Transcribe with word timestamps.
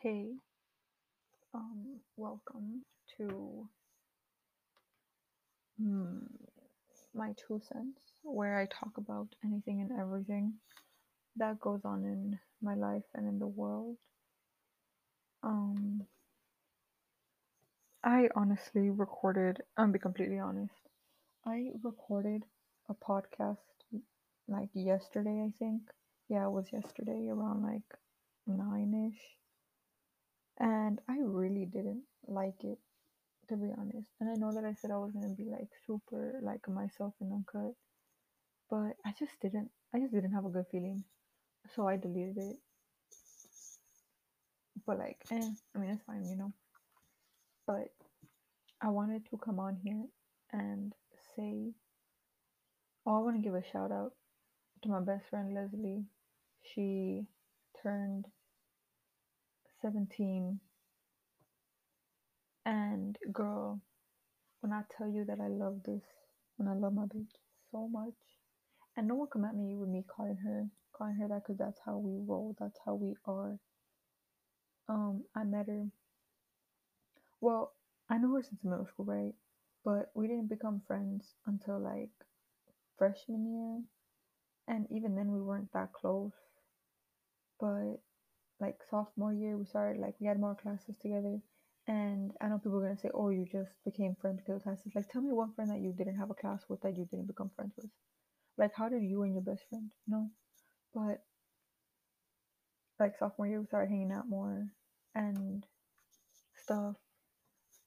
Hey, 0.00 0.38
um, 1.54 2.00
welcome 2.16 2.84
to 3.16 3.68
mm, 5.80 6.26
my 7.14 7.32
two 7.36 7.60
cents, 7.68 8.00
where 8.22 8.58
I 8.58 8.66
talk 8.66 8.96
about 8.98 9.28
anything 9.44 9.80
and 9.80 9.98
everything 10.00 10.54
that 11.36 11.60
goes 11.60 11.82
on 11.84 12.04
in 12.04 12.38
my 12.62 12.74
life 12.74 13.04
and 13.14 13.28
in 13.28 13.38
the 13.38 13.46
world. 13.48 13.96
Um, 15.42 16.06
I 18.02 18.28
honestly 18.34 18.90
recorded, 18.90 19.62
I'm 19.76 19.92
be 19.92 20.00
completely 20.00 20.40
honest, 20.40 20.74
I 21.46 21.70
recorded 21.84 22.44
a 22.88 22.94
podcast 22.94 23.58
like 24.48 24.70
yesterday, 24.74 25.44
I 25.44 25.52
think. 25.58 25.82
Yeah, 26.28 26.46
it 26.46 26.50
was 26.50 26.72
yesterday 26.72 27.28
around 27.28 27.62
like 27.62 27.98
nine 28.46 29.12
ish. 29.14 29.37
And 30.60 31.00
I 31.08 31.16
really 31.20 31.66
didn't 31.66 32.02
like 32.26 32.64
it, 32.64 32.78
to 33.48 33.56
be 33.56 33.72
honest. 33.78 34.08
And 34.20 34.30
I 34.30 34.34
know 34.34 34.52
that 34.54 34.64
I 34.64 34.74
said 34.74 34.90
I 34.90 34.98
was 34.98 35.12
gonna 35.12 35.34
be 35.34 35.50
like 35.50 35.68
super 35.86 36.40
like 36.42 36.68
myself 36.68 37.14
and 37.20 37.32
uncut, 37.32 37.74
but 38.70 38.96
I 39.04 39.12
just 39.18 39.32
didn't. 39.40 39.70
I 39.94 40.00
just 40.00 40.12
didn't 40.12 40.32
have 40.32 40.44
a 40.44 40.50
good 40.50 40.66
feeling, 40.70 41.04
so 41.74 41.86
I 41.88 41.96
deleted 41.96 42.38
it. 42.38 42.56
But 44.86 44.98
like, 44.98 45.18
eh, 45.30 45.50
I 45.74 45.78
mean, 45.78 45.90
it's 45.90 46.02
fine, 46.04 46.24
you 46.24 46.36
know. 46.36 46.52
But 47.66 47.88
I 48.80 48.88
wanted 48.88 49.28
to 49.30 49.36
come 49.38 49.60
on 49.60 49.76
here 49.84 50.04
and 50.52 50.92
say, 51.36 51.72
oh, 53.06 53.16
I 53.16 53.18
want 53.20 53.36
to 53.36 53.42
give 53.42 53.54
a 53.54 53.62
shout 53.72 53.92
out 53.92 54.12
to 54.82 54.88
my 54.88 55.00
best 55.00 55.24
friend 55.30 55.54
Leslie. 55.54 56.04
She 56.62 57.26
turned 57.82 58.26
17 59.82 60.60
and 62.66 63.16
girl 63.32 63.80
when 64.60 64.72
i 64.72 64.82
tell 64.96 65.08
you 65.08 65.24
that 65.24 65.38
i 65.40 65.48
love 65.48 65.80
this 65.84 66.02
when 66.56 66.68
i 66.68 66.74
love 66.74 66.94
my 66.94 67.04
bitch 67.04 67.32
so 67.72 67.88
much 67.88 68.14
and 68.96 69.08
no 69.08 69.14
one 69.16 69.28
come 69.32 69.44
at 69.44 69.56
me 69.56 69.74
with 69.76 69.88
me 69.88 70.04
calling 70.14 70.36
her 70.36 70.66
calling 70.96 71.16
her 71.16 71.28
that 71.28 71.42
because 71.44 71.58
that's 71.58 71.80
how 71.86 71.98
we 71.98 72.12
roll 72.26 72.56
that's 72.60 72.78
how 72.86 72.94
we 72.94 73.14
are. 73.26 73.58
Um 74.88 75.24
i 75.36 75.44
met 75.44 75.66
her. 75.68 75.86
Well 77.40 77.72
i 78.10 78.18
know 78.18 78.34
her 78.36 78.42
since 78.42 78.64
middle 78.64 78.86
school 78.86 79.06
right? 79.06 79.34
But 79.84 80.10
we 80.14 80.28
didn't 80.28 80.48
become 80.50 80.82
friends 80.86 81.34
until 81.46 81.80
like 81.80 82.10
freshman 82.98 83.46
year. 83.52 83.82
And 84.68 84.86
even 84.90 85.16
then 85.16 85.32
we 85.32 85.42
weren't 85.42 85.72
that 85.74 85.92
close. 85.92 86.32
But 87.60 87.96
like 88.60 88.78
sophomore 88.90 89.32
year 89.32 89.56
we 89.56 89.64
started 89.66 90.00
like 90.00 90.14
we 90.20 90.26
had 90.26 90.40
more 90.40 90.54
classes 90.54 90.96
together 90.98 91.40
and 91.86 92.32
I 92.40 92.48
know 92.48 92.58
people 92.58 92.78
are 92.78 92.82
gonna 92.82 92.98
say, 92.98 93.10
"Oh, 93.14 93.30
you 93.30 93.46
just 93.46 93.72
became 93.84 94.14
friends 94.16 94.40
because 94.40 94.56
of 94.56 94.62
classes." 94.64 94.94
Like, 94.94 95.08
tell 95.08 95.22
me 95.22 95.32
one 95.32 95.54
friend 95.54 95.70
that 95.70 95.80
you 95.80 95.92
didn't 95.92 96.16
have 96.16 96.30
a 96.30 96.34
class 96.34 96.62
with 96.68 96.82
that 96.82 96.96
you 96.98 97.06
didn't 97.06 97.26
become 97.26 97.50
friends 97.56 97.72
with. 97.76 97.90
Like, 98.58 98.74
how 98.74 98.88
did 98.88 99.02
you 99.04 99.22
and 99.24 99.34
your 99.34 99.42
best 99.42 99.64
friend? 99.70 99.90
No, 100.06 100.30
but 100.94 101.24
like 103.00 103.16
sophomore 103.18 103.46
year, 103.46 103.60
we 103.60 103.66
started 103.66 103.90
hanging 103.90 104.12
out 104.12 104.28
more 104.28 104.66
and 105.14 105.64
stuff. 106.56 106.96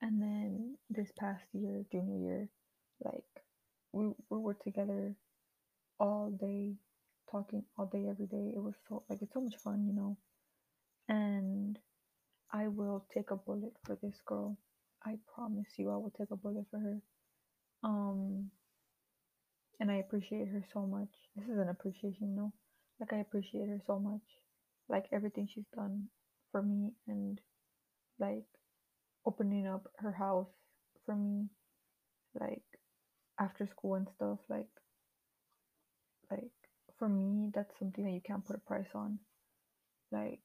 And 0.01 0.21
then 0.21 0.77
this 0.89 1.11
past 1.17 1.43
year, 1.53 1.85
junior 1.91 2.17
year, 2.17 2.49
like 3.03 3.25
we 3.93 4.07
we 4.29 4.37
were 4.39 4.55
together 4.55 5.15
all 5.99 6.31
day, 6.31 6.75
talking 7.31 7.63
all 7.77 7.87
day, 7.87 8.07
every 8.09 8.27
day. 8.27 8.53
It 8.55 8.61
was 8.63 8.75
so 8.89 9.03
like 9.09 9.21
it's 9.21 9.33
so 9.33 9.41
much 9.41 9.57
fun, 9.57 9.85
you 9.87 9.93
know. 9.93 10.17
And 11.09 11.77
I 12.51 12.67
will 12.67 13.05
take 13.13 13.31
a 13.31 13.35
bullet 13.35 13.73
for 13.85 13.97
this 14.01 14.15
girl. 14.25 14.57
I 15.05 15.15
promise 15.33 15.67
you, 15.77 15.91
I 15.91 15.97
will 15.97 16.13
take 16.17 16.31
a 16.31 16.35
bullet 16.35 16.65
for 16.71 16.79
her. 16.79 17.01
Um, 17.83 18.51
and 19.79 19.91
I 19.91 19.95
appreciate 19.95 20.47
her 20.49 20.63
so 20.73 20.85
much. 20.85 21.09
This 21.35 21.45
is 21.49 21.57
an 21.57 21.69
appreciation, 21.69 22.35
no? 22.35 22.53
Like 22.99 23.13
I 23.13 23.17
appreciate 23.17 23.67
her 23.67 23.81
so 23.87 23.99
much. 23.99 24.21
Like 24.89 25.05
everything 25.11 25.47
she's 25.53 25.65
done 25.75 26.07
for 26.51 26.61
me 26.61 26.91
and 27.07 27.39
like 28.19 28.45
opening 29.25 29.67
up 29.67 29.87
her 29.97 30.11
house 30.11 30.49
for 31.05 31.15
me, 31.15 31.47
like 32.39 32.63
after 33.39 33.67
school 33.67 33.95
and 33.95 34.07
stuff. 34.15 34.39
Like, 34.49 34.69
like 36.29 36.51
for 36.99 37.09
me, 37.09 37.51
that's 37.53 37.77
something 37.79 38.05
that 38.05 38.11
you 38.11 38.21
can't 38.25 38.45
put 38.45 38.55
a 38.55 38.59
price 38.59 38.91
on. 38.93 39.19
Like 40.11 40.41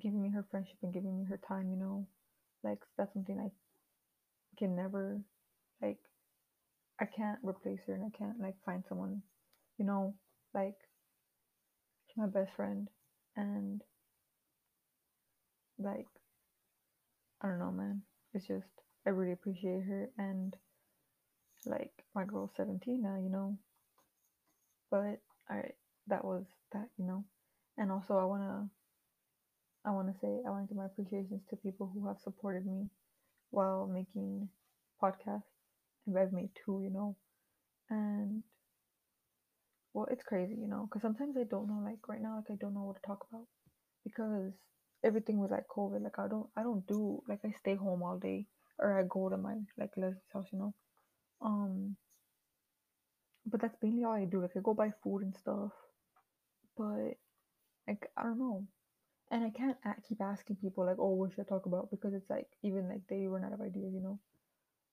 giving 0.00 0.22
me 0.22 0.30
her 0.30 0.44
friendship 0.50 0.76
and 0.82 0.92
giving 0.92 1.16
me 1.16 1.24
her 1.24 1.38
time, 1.46 1.68
you 1.70 1.76
know, 1.76 2.06
like 2.62 2.78
that's 2.96 3.12
something 3.12 3.38
I 3.38 3.50
can 4.58 4.76
never 4.76 5.20
like 5.80 5.98
I 7.00 7.06
can't 7.06 7.38
replace 7.42 7.80
her 7.86 7.94
and 7.94 8.04
I 8.04 8.16
can't 8.16 8.40
like 8.40 8.54
find 8.64 8.84
someone, 8.88 9.22
you 9.78 9.84
know, 9.84 10.14
like 10.54 10.76
she's 12.06 12.16
my 12.16 12.26
best 12.26 12.54
friend 12.54 12.88
and 13.36 13.82
like 15.78 16.06
I 17.40 17.48
don't 17.48 17.58
know 17.58 17.72
man. 17.72 18.02
It's 18.34 18.46
just 18.46 18.66
I 19.06 19.10
really 19.10 19.32
appreciate 19.32 19.82
her 19.84 20.10
and 20.16 20.54
like 21.66 21.92
my 22.14 22.24
girl's 22.24 22.50
17 22.56 23.02
now, 23.02 23.16
you 23.16 23.30
know. 23.30 23.56
But 24.90 25.20
alright, 25.50 25.74
that 26.08 26.24
was 26.24 26.44
that, 26.72 26.88
you 26.98 27.06
know. 27.06 27.24
And 27.78 27.90
also 27.90 28.16
I 28.16 28.24
wanna 28.24 28.68
I 29.84 29.90
wanna 29.90 30.14
say 30.20 30.40
I 30.46 30.50
wanna 30.50 30.66
give 30.66 30.76
my 30.76 30.86
appreciations 30.86 31.42
to 31.50 31.56
people 31.56 31.90
who 31.92 32.06
have 32.08 32.18
supported 32.20 32.66
me 32.66 32.88
while 33.50 33.86
making 33.86 34.48
podcasts. 35.02 35.42
And 36.06 36.18
I've 36.18 36.32
made 36.32 36.50
two, 36.64 36.80
you 36.82 36.90
know. 36.90 37.16
And 37.90 38.42
well, 39.94 40.08
it's 40.10 40.24
crazy, 40.24 40.54
you 40.54 40.68
know, 40.68 40.86
because 40.88 41.02
sometimes 41.02 41.36
I 41.36 41.44
don't 41.44 41.68
know, 41.68 41.82
like 41.84 42.08
right 42.08 42.20
now, 42.20 42.36
like 42.36 42.50
I 42.50 42.56
don't 42.60 42.74
know 42.74 42.82
what 42.84 42.96
to 42.96 43.02
talk 43.06 43.26
about 43.30 43.46
because 44.04 44.52
everything 45.04 45.38
was 45.38 45.50
like 45.50 45.66
COVID. 45.68 46.02
Like 46.02 46.18
I 46.18 46.28
don't, 46.28 46.48
I 46.56 46.62
don't 46.62 46.86
do 46.86 47.22
like 47.28 47.40
I 47.44 47.52
stay 47.58 47.74
home 47.74 48.02
all 48.02 48.18
day 48.18 48.46
or 48.78 48.98
I 48.98 49.04
go 49.08 49.28
to 49.28 49.36
my 49.36 49.56
like 49.78 49.90
Leslie's 49.96 50.22
house, 50.32 50.46
you 50.52 50.58
know. 50.58 50.74
Um, 51.42 51.96
but 53.46 53.60
that's 53.60 53.76
mainly 53.82 54.04
all 54.04 54.12
I 54.12 54.24
do. 54.24 54.40
Like 54.42 54.56
I 54.56 54.60
go 54.60 54.74
buy 54.74 54.92
food 55.02 55.22
and 55.22 55.34
stuff, 55.36 55.72
but 56.76 57.14
like 57.88 58.08
I 58.16 58.22
don't 58.24 58.38
know, 58.38 58.64
and 59.32 59.44
I 59.44 59.50
can't 59.50 59.78
keep 60.06 60.20
asking 60.20 60.56
people 60.56 60.84
like, 60.84 60.98
oh, 60.98 61.14
what 61.14 61.30
should 61.32 61.40
I 61.40 61.48
talk 61.48 61.64
about? 61.64 61.90
Because 61.90 62.12
it's 62.12 62.28
like 62.28 62.46
even 62.62 62.88
like 62.88 63.00
they 63.08 63.26
run 63.26 63.44
out 63.44 63.54
of 63.54 63.62
ideas, 63.62 63.92
you 63.94 64.02
know. 64.02 64.20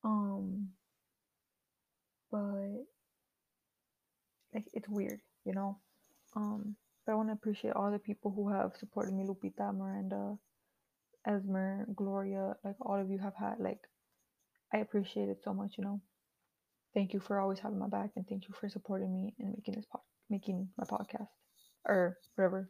Um, 0.05 0.69
but 2.31 2.85
like 4.53 4.65
it's 4.73 4.87
weird, 4.87 5.19
you 5.43 5.53
know. 5.53 5.77
Um, 6.37 6.77
but 7.05 7.11
I 7.11 7.15
want 7.15 7.27
to 7.27 7.33
appreciate 7.33 7.73
all 7.73 7.91
the 7.91 7.99
people 7.99 8.31
who 8.31 8.47
have 8.49 8.71
supported 8.79 9.13
me, 9.13 9.25
Lupita, 9.25 9.75
Miranda, 9.75 10.37
Esmer, 11.27 11.93
Gloria, 11.93 12.55
like 12.63 12.77
all 12.79 12.99
of 12.99 13.09
you 13.09 13.17
have 13.19 13.35
had 13.35 13.55
like 13.59 13.81
I 14.73 14.77
appreciate 14.77 15.27
it 15.27 15.41
so 15.43 15.53
much, 15.53 15.73
you 15.77 15.83
know. 15.83 15.99
Thank 16.93 17.13
you 17.13 17.19
for 17.19 17.39
always 17.39 17.59
having 17.59 17.77
my 17.79 17.89
back 17.89 18.11
and 18.15 18.25
thank 18.25 18.47
you 18.47 18.53
for 18.57 18.69
supporting 18.69 19.13
me 19.13 19.33
and 19.37 19.53
making 19.53 19.75
this 19.75 19.85
pod 19.85 20.01
making 20.29 20.69
my 20.77 20.85
podcast 20.85 21.27
or 21.85 22.17
whatever 22.35 22.69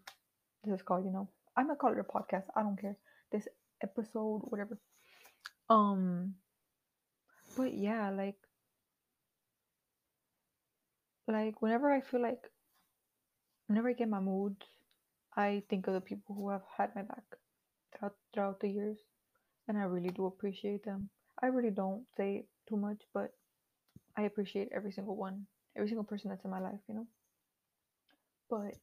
this 0.63 0.75
is 0.75 0.81
called, 0.81 1.05
you 1.05 1.11
know. 1.11 1.29
I 1.59 1.63
might 1.63 1.77
call 1.77 1.91
it 1.91 1.99
a 1.99 2.03
podcast. 2.03 2.45
I 2.55 2.61
don't 2.61 2.79
care. 2.79 2.95
This 3.33 3.45
episode, 3.83 4.43
whatever. 4.45 4.77
Um 5.69 6.35
but 7.57 7.73
yeah, 7.73 8.11
like 8.11 8.37
like 11.27 11.61
whenever 11.61 11.91
I 11.91 11.99
feel 11.99 12.21
like 12.21 12.49
whenever 13.67 13.89
I 13.89 13.93
get 13.93 14.07
my 14.07 14.21
mood, 14.21 14.55
I 15.35 15.63
think 15.69 15.87
of 15.87 15.95
the 15.95 16.01
people 16.01 16.33
who 16.33 16.49
have 16.49 16.63
had 16.77 16.95
my 16.95 17.01
back 17.01 17.25
throughout 17.91 18.15
throughout 18.33 18.59
the 18.61 18.69
years 18.69 18.97
and 19.67 19.77
I 19.77 19.81
really 19.81 20.11
do 20.15 20.27
appreciate 20.27 20.85
them. 20.85 21.09
I 21.43 21.47
really 21.47 21.71
don't 21.71 22.05
say 22.15 22.45
too 22.69 22.77
much, 22.77 23.01
but 23.13 23.33
I 24.15 24.21
appreciate 24.21 24.69
every 24.73 24.93
single 24.93 25.17
one, 25.17 25.45
every 25.75 25.89
single 25.89 26.05
person 26.05 26.29
that's 26.29 26.45
in 26.45 26.51
my 26.51 26.61
life, 26.61 26.79
you 26.87 26.95
know. 26.95 27.07
But 28.49 28.75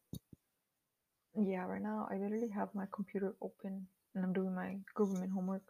yeah, 1.39 1.65
right 1.65 1.83
now 1.83 2.09
I 2.11 2.17
literally 2.17 2.49
have 2.51 2.69
my 2.75 2.87
computer 2.93 3.35
open 3.43 3.87
and 4.15 4.25
I'm 4.25 4.33
doing 4.33 4.55
my 4.55 4.77
government 4.95 5.33
homework. 5.33 5.63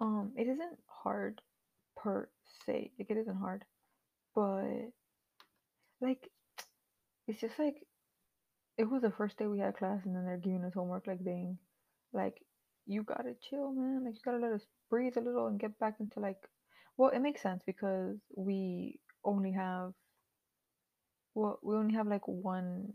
Um, 0.00 0.32
it 0.36 0.42
isn't 0.48 0.78
hard 0.86 1.40
per 1.96 2.28
se, 2.66 2.92
like 2.98 3.10
it 3.10 3.16
isn't 3.16 3.36
hard, 3.38 3.64
but 4.34 4.92
like 6.00 6.30
it's 7.26 7.40
just 7.40 7.58
like 7.58 7.76
it 8.78 8.84
was 8.88 9.02
the 9.02 9.10
first 9.10 9.38
day 9.38 9.46
we 9.46 9.58
had 9.58 9.76
class 9.76 10.04
and 10.04 10.14
then 10.14 10.24
they're 10.24 10.36
giving 10.36 10.64
us 10.64 10.74
homework 10.74 11.06
like 11.06 11.24
dang, 11.24 11.58
like 12.12 12.40
you 12.86 13.02
gotta 13.02 13.34
chill, 13.48 13.72
man. 13.72 14.04
Like 14.04 14.14
you 14.14 14.20
gotta 14.24 14.38
let 14.38 14.52
us 14.52 14.66
breathe 14.90 15.16
a 15.16 15.20
little 15.20 15.46
and 15.48 15.58
get 15.58 15.78
back 15.78 15.96
into 16.00 16.20
like 16.20 16.38
well, 16.96 17.10
it 17.10 17.20
makes 17.20 17.42
sense 17.42 17.62
because 17.66 18.16
we 18.36 19.00
only 19.24 19.52
have 19.52 19.92
well, 21.34 21.58
we 21.62 21.76
only 21.76 21.94
have 21.94 22.06
like 22.06 22.26
one 22.26 22.92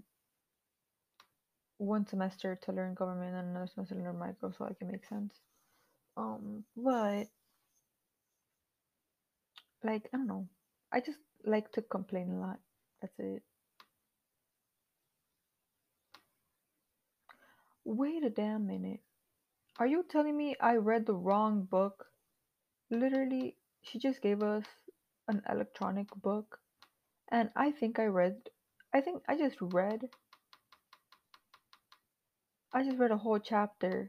one 1.81 2.05
semester 2.05 2.59
to 2.63 2.71
learn 2.71 2.93
government 2.93 3.35
and 3.35 3.49
another 3.49 3.67
semester 3.67 3.95
to 3.95 4.01
learn 4.01 4.19
micro, 4.19 4.51
so 4.55 4.65
I 4.65 4.73
can 4.73 4.91
make 4.91 5.05
sense. 5.05 5.33
Um, 6.15 6.63
but 6.77 7.25
like 9.83 10.07
I 10.13 10.17
don't 10.17 10.27
know, 10.27 10.47
I 10.91 10.99
just 10.99 11.17
like 11.43 11.71
to 11.73 11.81
complain 11.81 12.31
a 12.31 12.39
lot. 12.39 12.59
That's 13.01 13.17
it. 13.17 13.41
Wait 17.83 18.23
a 18.23 18.29
damn 18.29 18.67
minute. 18.67 18.99
Are 19.79 19.87
you 19.87 20.05
telling 20.07 20.37
me 20.37 20.55
I 20.61 20.75
read 20.75 21.07
the 21.07 21.15
wrong 21.15 21.63
book? 21.63 22.05
Literally, 22.91 23.55
she 23.81 23.97
just 23.97 24.21
gave 24.21 24.43
us 24.43 24.65
an 25.27 25.41
electronic 25.49 26.09
book, 26.21 26.59
and 27.31 27.49
I 27.55 27.71
think 27.71 27.97
I 27.97 28.05
read. 28.05 28.37
I 28.93 29.01
think 29.01 29.23
I 29.27 29.35
just 29.35 29.57
read. 29.61 30.09
I 32.73 32.83
just 32.83 32.97
read 32.97 33.11
a 33.11 33.17
whole 33.17 33.39
chapter 33.39 34.07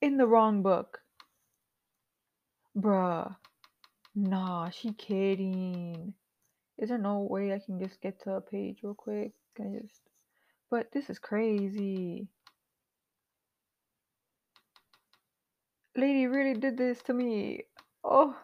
in 0.00 0.16
the 0.16 0.26
wrong 0.26 0.62
book. 0.62 1.00
Bruh. 2.76 3.36
Nah, 4.14 4.70
she 4.70 4.92
kidding. 4.92 6.14
Is 6.78 6.88
there 6.88 6.98
no 6.98 7.20
way 7.20 7.52
I 7.52 7.60
can 7.60 7.78
just 7.78 8.00
get 8.00 8.20
to 8.22 8.32
a 8.32 8.40
page 8.40 8.80
real 8.82 8.94
quick? 8.94 9.32
Can 9.56 9.76
I 9.76 9.80
just. 9.86 10.00
But 10.70 10.90
this 10.92 11.08
is 11.10 11.18
crazy. 11.18 12.28
Lady 15.96 16.26
really 16.26 16.54
did 16.54 16.76
this 16.76 17.00
to 17.04 17.14
me. 17.14 17.64
Oh. 18.02 18.36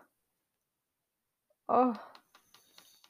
Oh. 1.68 1.96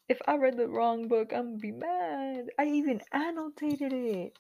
If 0.09 0.19
I 0.27 0.37
read 0.37 0.57
the 0.57 0.69
wrong 0.69 1.09
book, 1.09 1.33
I'm 1.35 1.47
gonna 1.47 1.59
be 1.59 1.73
mad. 1.73 2.51
I 2.59 2.67
even 2.67 3.01
annotated 3.13 3.93
it. 3.93 4.39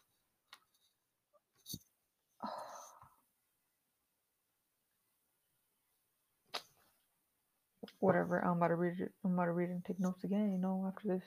Whatever, 8.04 8.44
I'm 8.44 8.58
about 8.58 8.68
to 8.68 8.74
read 8.74 9.00
it. 9.00 9.12
I'm 9.24 9.32
about 9.32 9.46
to 9.46 9.52
read 9.52 9.70
and 9.70 9.82
take 9.82 9.98
notes 9.98 10.24
again, 10.24 10.52
you 10.52 10.58
know, 10.58 10.84
after 10.86 11.08
this. 11.08 11.24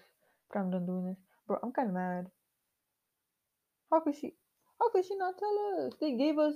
But 0.53 0.59
I'm 0.59 0.69
done 0.69 0.85
doing 0.85 1.07
this. 1.07 1.17
Bro, 1.47 1.57
I'm 1.63 1.73
kinda 1.73 1.91
mad. 1.91 2.29
How 3.89 3.99
could 4.01 4.15
she 4.15 4.35
how 4.79 4.91
could 4.91 5.03
she 5.03 5.15
not 5.15 5.39
tell 5.39 5.87
us? 5.87 5.93
They 5.99 6.15
gave 6.15 6.37
us 6.37 6.53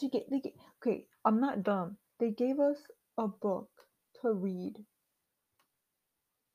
she 0.00 0.08
get 0.08 0.30
they 0.30 0.40
get 0.40 0.54
okay, 0.80 1.04
I'm 1.26 1.40
not 1.42 1.62
dumb. 1.62 1.98
They 2.18 2.30
gave 2.30 2.58
us 2.58 2.78
a 3.18 3.28
book 3.28 3.68
to 4.22 4.32
read. 4.32 4.76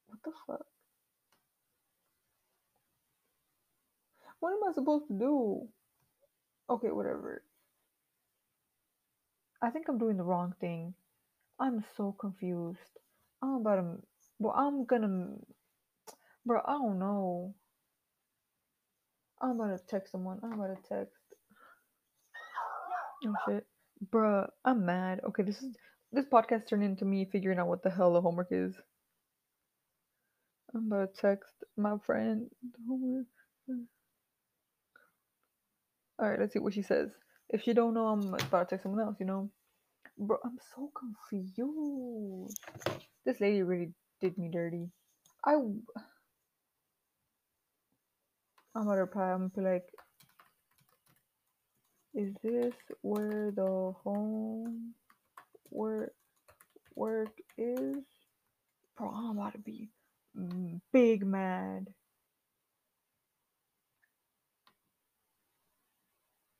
What 0.07 0.19
the 0.25 0.31
fuck? 0.47 0.65
What 4.39 4.53
am 4.53 4.67
I 4.67 4.73
supposed 4.73 5.07
to 5.09 5.13
do? 5.13 5.67
Okay, 6.71 6.89
whatever. 6.89 7.43
I 9.61 9.69
think 9.69 9.87
I'm 9.87 9.99
doing 9.99 10.17
the 10.17 10.23
wrong 10.23 10.55
thing. 10.59 10.95
I'm 11.59 11.83
so 11.97 12.15
confused. 12.19 12.79
I'm 13.41 13.55
about 13.55 13.75
to. 13.75 13.97
Well, 14.39 14.53
I'm 14.55 14.85
gonna. 14.85 15.35
Bro, 16.45 16.61
I 16.65 16.73
don't 16.73 16.99
know. 16.99 17.53
I'm 19.41 19.59
about 19.59 19.77
to 19.77 19.85
text 19.87 20.11
someone. 20.11 20.39
I'm 20.43 20.53
about 20.53 20.75
to 20.75 20.81
text. 20.87 21.13
Oh 23.25 23.33
shit. 23.47 23.65
Bruh, 24.13 24.47
I'm 24.63 24.85
mad. 24.85 25.19
Okay, 25.27 25.43
this 25.43 25.61
is. 25.61 25.75
This 26.11 26.25
podcast 26.25 26.67
turned 26.67 26.83
into 26.83 27.05
me 27.05 27.29
figuring 27.31 27.59
out 27.59 27.67
what 27.67 27.83
the 27.83 27.91
hell 27.91 28.13
the 28.13 28.21
homework 28.21 28.47
is. 28.49 28.73
I'm 30.73 30.87
about 30.91 31.13
to 31.13 31.21
text 31.21 31.53
my 31.77 31.97
friend. 32.03 32.49
Alright, 36.19 36.39
let's 36.39 36.53
see 36.53 36.59
what 36.59 36.73
she 36.73 36.81
says. 36.81 37.11
If 37.49 37.61
she 37.61 37.73
don't 37.73 37.93
know, 37.93 38.07
I'm 38.07 38.33
about 38.33 38.69
to 38.69 38.75
text 38.75 38.83
someone 38.83 39.05
else, 39.05 39.17
you 39.19 39.27
know? 39.27 39.51
Bro, 40.19 40.37
I'm 40.43 40.57
so 40.75 40.91
confused. 40.93 42.59
This 43.25 43.39
lady 43.39 43.63
really 43.63 43.93
did 44.21 44.37
me 44.37 44.49
dirty. 44.51 44.89
I. 45.45 45.53
I'm 45.53 45.83
gonna 48.85 49.01
reply. 49.01 49.31
I'm 49.31 49.51
gonna 49.55 49.57
be 49.57 49.61
like, 49.61 49.85
is 52.13 52.33
this 52.43 52.73
where 53.01 53.51
the 53.55 53.93
home 54.03 54.93
work 55.71 56.13
work 56.95 57.31
is? 57.57 57.95
Bro, 58.97 59.11
I'm 59.11 59.37
about 59.37 59.53
to 59.53 59.59
be 59.59 59.89
big 60.91 61.25
mad. 61.25 61.87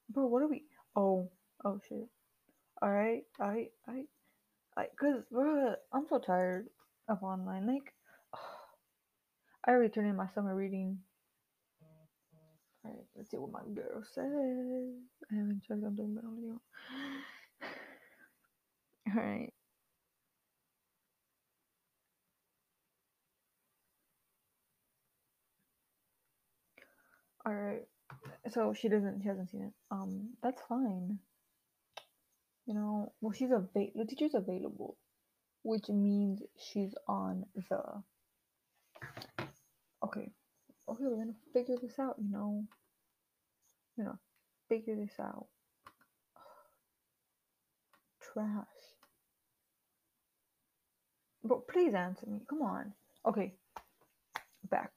Bro, 0.09 0.27
what 0.27 0.43
are 0.43 0.47
we? 0.47 0.63
Oh, 0.95 1.29
oh 1.65 1.79
shit. 1.87 2.07
All 2.81 2.89
right, 2.91 3.23
I, 3.39 3.67
I, 3.87 4.03
I, 4.77 4.85
cause 4.99 5.23
bro, 5.31 5.75
I'm 5.93 6.05
so 6.07 6.19
tired 6.19 6.67
of 7.09 7.21
online. 7.23 7.67
Like, 7.67 7.93
I 9.65 9.71
already 9.71 9.89
turned 9.89 10.07
in 10.07 10.15
my 10.15 10.27
summer 10.33 10.55
reading. 10.55 10.99
All 12.85 12.91
right, 12.91 13.03
let's 13.17 13.31
see 13.31 13.37
what 13.37 13.51
my 13.51 13.61
girl 13.73 14.01
says. 14.13 14.23
I 15.31 15.35
haven't 15.35 15.63
checked 15.67 15.83
on 15.83 15.95
doing 15.95 16.15
that 16.15 16.23
on. 16.23 16.59
All 19.17 19.21
right. 19.23 19.53
All 27.45 27.53
right. 27.53 27.83
So 28.51 28.73
she 28.73 28.89
doesn't. 28.89 29.21
She 29.21 29.27
hasn't 29.27 29.49
seen 29.49 29.63
it. 29.63 29.73
Um, 29.91 30.29
that's 30.41 30.61
fine. 30.69 31.19
You 32.69 32.75
know, 32.75 33.13
well, 33.19 33.33
she's 33.33 33.49
a 33.49 33.65
the 33.73 34.05
teacher's 34.05 34.35
available, 34.35 34.95
which 35.63 35.89
means 35.89 36.39
she's 36.55 36.93
on 37.07 37.45
the. 37.55 38.03
Okay, 40.05 40.29
okay, 40.87 41.03
we're 41.03 41.17
gonna 41.17 41.33
figure 41.51 41.77
this 41.81 41.97
out. 41.97 42.17
You 42.19 42.31
know, 42.31 42.65
you 43.97 44.03
know, 44.03 44.19
figure 44.69 44.95
this 44.95 45.19
out. 45.19 45.47
Trash. 48.21 48.67
But 51.43 51.67
please 51.67 51.95
answer 51.95 52.27
me. 52.27 52.41
Come 52.47 52.61
on. 52.61 52.93
Okay. 53.27 53.55
Back. 54.69 54.91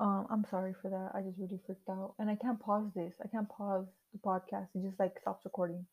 Um, 0.00 0.26
I'm 0.30 0.46
sorry 0.50 0.74
for 0.80 0.88
that. 0.88 1.10
I 1.14 1.20
just 1.20 1.38
really 1.38 1.60
freaked 1.66 1.90
out. 1.90 2.14
And 2.18 2.30
I 2.30 2.36
can't 2.36 2.58
pause 2.58 2.90
this. 2.94 3.12
I 3.22 3.28
can't 3.28 3.50
pause 3.50 3.84
the 4.14 4.18
podcast. 4.18 4.68
It 4.74 4.82
just 4.88 4.98
like 4.98 5.18
stops 5.20 5.44
recording. 5.44 5.84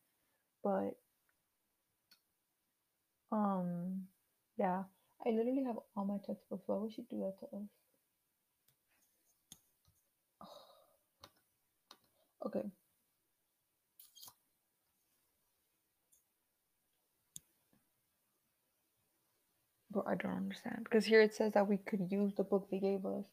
But 0.63 0.95
um 3.33 4.03
yeah. 4.57 4.83
I 5.25 5.29
literally 5.31 5.63
have 5.65 5.77
all 5.95 6.05
my 6.05 6.17
textbooks. 6.25 6.63
Why 6.67 6.77
would 6.77 6.93
she 6.93 7.03
do 7.03 7.19
that 7.19 7.39
to 7.39 7.57
us? 7.57 7.69
Okay. 12.45 12.63
But 19.91 20.05
I 20.07 20.15
don't 20.15 20.35
understand. 20.37 20.81
Because 20.83 21.05
here 21.05 21.21
it 21.21 21.33
says 21.33 21.53
that 21.53 21.67
we 21.69 21.77
could 21.77 22.11
use 22.11 22.33
the 22.35 22.43
book 22.43 22.67
they 22.69 22.79
gave 22.79 23.05
us 23.05 23.25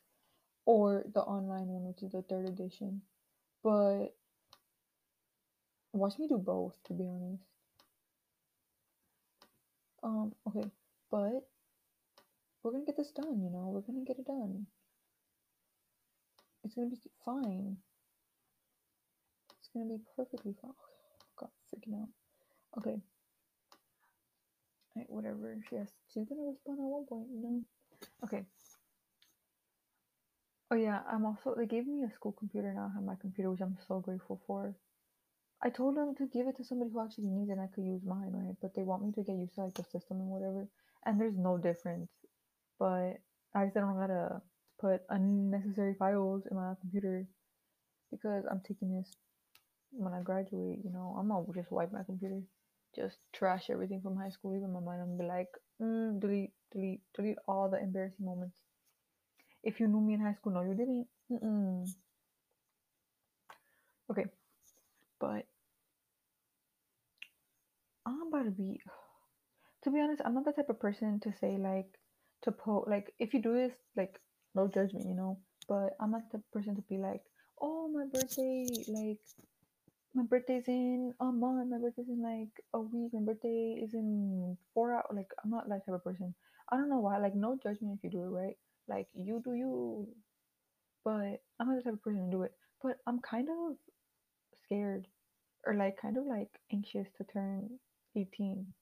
or 0.66 1.04
the 1.14 1.20
online 1.20 1.66
one, 1.68 1.84
which 1.88 2.02
is 2.02 2.12
the 2.12 2.22
third 2.22 2.48
edition. 2.48 3.02
But 3.64 4.08
watch 5.92 6.18
me 6.18 6.28
do 6.28 6.38
both, 6.38 6.76
to 6.86 6.92
be 6.92 7.04
honest. 7.04 7.44
Um, 10.02 10.32
okay, 10.48 10.64
but 11.10 11.46
we're 12.62 12.72
gonna 12.72 12.84
get 12.86 12.96
this 12.96 13.10
done, 13.12 13.42
you 13.42 13.50
know, 13.50 13.70
we're 13.72 13.80
gonna 13.82 14.04
get 14.04 14.18
it 14.18 14.26
done. 14.26 14.66
It's 16.64 16.74
gonna 16.74 16.88
be 16.88 16.98
fine. 17.24 17.76
It's 19.58 19.68
gonna 19.74 19.86
be 19.86 20.00
perfectly 20.16 20.54
fine. 20.60 20.72
Oh, 20.72 21.26
God, 21.36 21.50
freaking 21.68 22.00
out. 22.00 22.08
Okay. 22.78 23.00
Alright, 24.96 25.10
whatever. 25.10 25.58
Yes, 25.70 25.88
she's 26.12 26.28
gonna 26.28 26.42
respond 26.42 26.78
at 26.80 26.84
one 26.84 27.06
point, 27.06 27.28
you 27.32 27.42
know. 27.42 27.62
Okay. 28.24 28.44
Oh 30.70 30.76
yeah, 30.76 31.00
I'm 31.10 31.26
also 31.26 31.54
they 31.56 31.66
gave 31.66 31.86
me 31.86 32.04
a 32.04 32.14
school 32.14 32.32
computer 32.32 32.72
now. 32.72 32.90
I 32.90 32.94
have 32.94 33.04
my 33.04 33.16
computer, 33.20 33.50
which 33.50 33.60
I'm 33.60 33.76
so 33.88 34.00
grateful 34.00 34.40
for. 34.46 34.74
I 35.62 35.70
told 35.70 35.96
them 35.96 36.14
to 36.16 36.26
give 36.26 36.48
it 36.48 36.56
to 36.56 36.64
somebody 36.64 36.90
who 36.92 37.00
actually 37.00 37.26
needs 37.28 37.50
it 37.50 37.54
and 37.54 37.60
I 37.62 37.68
could 37.74 37.84
use 37.84 38.02
mine, 38.04 38.32
right? 38.32 38.56
But 38.60 38.74
they 38.74 38.82
want 38.82 39.04
me 39.04 39.12
to 39.12 39.22
get 39.22 39.36
used 39.36 39.54
to 39.54 39.62
like 39.64 39.74
the 39.74 39.84
system 39.84 40.18
and 40.20 40.28
whatever. 40.28 40.68
And 41.06 41.20
there's 41.20 41.36
no 41.36 41.58
difference. 41.58 42.10
But 42.78 43.18
I 43.54 43.64
just 43.64 43.74
don't 43.74 43.94
gotta 43.98 44.42
put 44.80 45.02
unnecessary 45.10 45.94
files 45.98 46.44
in 46.50 46.56
my 46.56 46.74
computer 46.80 47.26
because 48.10 48.44
I'm 48.50 48.60
taking 48.66 48.96
this 48.96 49.12
when 49.92 50.12
I 50.14 50.22
graduate, 50.22 50.80
you 50.84 50.90
know, 50.92 51.16
I'm 51.18 51.28
gonna 51.28 51.46
just 51.54 51.70
wipe 51.72 51.92
my 51.92 52.02
computer. 52.04 52.42
Just 52.96 53.18
trash 53.32 53.70
everything 53.70 54.00
from 54.02 54.16
high 54.16 54.30
school, 54.30 54.56
even 54.56 54.72
my 54.72 54.80
mind, 54.80 55.02
and 55.02 55.18
be 55.18 55.24
like, 55.24 55.48
mm, 55.80 56.20
delete, 56.20 56.52
delete, 56.72 57.02
delete 57.14 57.38
all 57.48 57.68
the 57.70 57.78
embarrassing 57.80 58.24
moments. 58.26 58.58
If 59.62 59.80
you 59.80 59.88
knew 59.88 60.00
me 60.02 60.12
in 60.14 60.20
high 60.20 60.34
school, 60.34 60.52
no, 60.52 60.60
you 60.62 60.74
didn't. 60.74 61.06
Mm-mm. 61.30 61.86
Okay, 64.10 64.26
but 65.20 65.46
I'm 68.06 68.28
about 68.28 68.44
to 68.44 68.50
be. 68.50 68.80
To 69.84 69.90
be 69.90 69.98
honest, 69.98 70.20
I'm 70.22 70.34
not 70.34 70.44
the 70.44 70.52
type 70.52 70.68
of 70.68 70.78
person 70.78 71.20
to 71.20 71.32
say 71.40 71.56
like 71.56 71.88
to 72.42 72.52
post 72.52 72.86
like 72.90 73.14
if 73.18 73.32
you 73.32 73.40
do 73.40 73.54
this 73.54 73.72
like 73.96 74.20
no 74.54 74.68
judgment, 74.68 75.06
you 75.06 75.14
know. 75.14 75.38
But 75.68 75.96
I'm 75.98 76.10
not 76.10 76.30
the 76.30 76.42
person 76.52 76.76
to 76.76 76.82
be 76.82 76.98
like, 76.98 77.22
oh 77.62 77.88
my 77.88 78.04
birthday, 78.12 78.66
like 78.88 79.20
my 80.14 80.24
birthday's 80.24 80.68
in 80.68 81.14
a 81.18 81.24
month, 81.24 81.70
my 81.70 81.78
birthday's 81.78 82.10
in 82.10 82.22
like 82.22 82.52
a 82.74 82.80
week, 82.80 83.12
my 83.14 83.22
birthday 83.22 83.80
is 83.82 83.94
in 83.94 84.58
four 84.74 84.94
hours. 84.94 85.06
Like 85.14 85.30
I'm 85.42 85.50
not 85.50 85.66
that 85.70 85.86
type 85.86 85.94
of 85.94 86.04
person. 86.04 86.34
I 86.70 86.76
don't 86.76 86.90
know 86.90 87.00
why. 87.00 87.16
Like 87.16 87.34
no 87.34 87.56
judgment 87.62 87.96
if 87.96 88.04
you 88.04 88.10
do 88.10 88.24
it 88.24 88.28
right. 88.28 88.56
Like 88.86 89.08
you 89.14 89.40
do 89.42 89.54
you. 89.54 90.08
But 91.06 91.40
I'm 91.58 91.68
not 91.68 91.76
the 91.76 91.82
type 91.84 91.94
of 91.94 92.02
person 92.02 92.26
to 92.26 92.30
do 92.30 92.42
it. 92.42 92.52
But 92.82 92.98
I'm 93.06 93.20
kind 93.20 93.48
of 93.48 93.76
scared 94.64 95.06
or 95.66 95.74
like 95.74 96.00
kind 96.00 96.16
of 96.16 96.26
like 96.26 96.50
anxious 96.72 97.06
to 97.18 97.24
turn 97.24 97.68
18. 98.16 98.72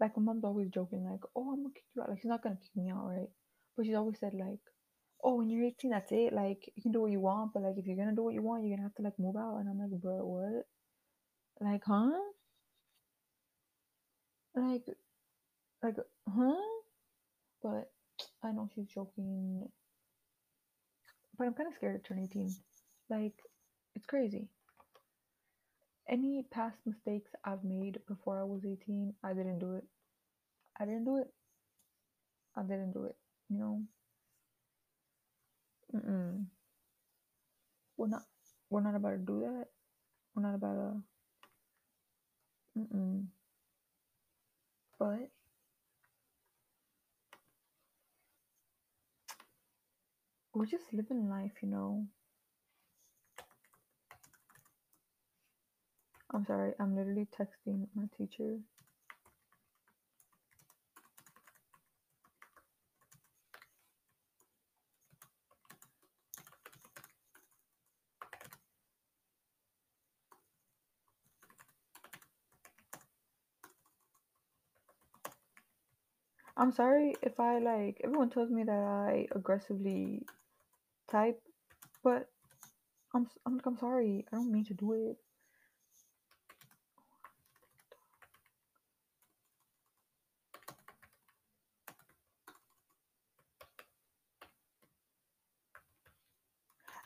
Like 0.00 0.16
my 0.16 0.22
mom's 0.22 0.44
always 0.44 0.70
joking 0.70 1.04
like, 1.04 1.22
"Oh, 1.36 1.52
I'm 1.52 1.62
gonna 1.62 1.74
kick 1.74 1.84
you 1.94 2.02
out." 2.02 2.08
Like 2.10 2.18
she's 2.20 2.28
not 2.30 2.42
gonna 2.42 2.56
kick 2.56 2.74
me 2.76 2.90
out, 2.90 3.06
right? 3.06 3.30
But 3.76 3.86
she's 3.86 3.96
always 3.96 4.18
said 4.20 4.34
like, 4.34 4.60
"Oh, 5.24 5.36
when 5.36 5.50
you're 5.50 5.64
18, 5.64 5.90
that's 5.92 6.12
it. 6.12 6.32
Like 6.32 6.70
you 6.76 6.82
can 6.82 6.92
do 6.92 7.00
what 7.02 7.12
you 7.12 7.20
want, 7.20 7.52
but 7.54 7.62
like 7.62 7.76
if 7.78 7.86
you're 7.86 7.96
gonna 7.96 8.14
do 8.16 8.22
what 8.24 8.34
you 8.34 8.42
want, 8.42 8.64
you're 8.64 8.76
gonna 8.76 8.88
have 8.88 8.94
to 8.96 9.02
like 9.02 9.18
move 9.18 9.36
out." 9.36 9.58
And 9.58 9.68
I'm 9.68 9.78
like, 9.78 10.00
"Bro, 10.00 10.26
what? 10.26 10.66
Like, 11.60 11.84
huh? 11.86 12.10
Like, 14.54 14.84
like, 15.82 15.96
huh?" 16.28 16.54
But 17.62 17.92
I 18.42 18.52
know 18.52 18.68
she's 18.74 18.88
joking. 18.88 19.70
But 21.38 21.46
I'm 21.46 21.54
kind 21.54 21.68
of 21.68 21.74
scared 21.74 22.02
to 22.04 22.08
turn 22.08 22.18
18. 22.18 22.54
Like, 23.08 23.34
it's 23.94 24.06
crazy. 24.06 24.48
Any 26.08 26.44
past 26.50 26.78
mistakes 26.86 27.30
I've 27.44 27.64
made 27.64 27.98
before 28.08 28.40
I 28.40 28.44
was 28.44 28.64
18, 28.64 29.12
I 29.22 29.34
didn't 29.34 29.58
do 29.58 29.74
it. 29.74 29.84
I 30.80 30.86
didn't 30.86 31.04
do 31.04 31.18
it. 31.18 31.28
I 32.56 32.62
didn't 32.62 32.92
do 32.92 33.04
it. 33.04 33.16
You 33.50 33.58
know? 33.58 33.82
Mm-mm. 35.94 36.46
We're 37.96 38.08
not. 38.08 38.22
We're 38.70 38.82
not 38.82 38.94
about 38.94 39.10
to 39.10 39.18
do 39.18 39.40
that. 39.40 39.66
We're 40.34 40.42
not 40.42 40.54
about 40.54 40.74
to. 40.74 41.02
Mm-mm. 42.80 43.26
But 44.98 45.30
we're 50.54 50.66
just 50.66 50.92
living 50.92 51.28
life, 51.28 51.52
you 51.62 51.68
know. 51.68 52.06
I'm 56.32 56.44
sorry. 56.46 56.72
I'm 56.80 56.96
literally 56.96 57.26
texting 57.38 57.86
my 57.94 58.04
teacher. 58.16 58.58
I'm 76.58 76.72
sorry 76.72 77.14
if 77.22 77.40
I 77.40 77.58
like. 77.58 78.00
Everyone 78.04 78.30
tells 78.30 78.50
me 78.50 78.64
that 78.64 78.72
I 78.72 79.26
aggressively 79.34 80.26
type, 81.10 81.40
but 82.04 82.28
I'm 83.14 83.28
I'm, 83.46 83.60
I'm 83.66 83.78
sorry. 83.78 84.26
I 84.32 84.36
don't 84.36 84.52
mean 84.52 84.64
to 84.66 84.74
do 84.74 84.92
it. 84.94 85.16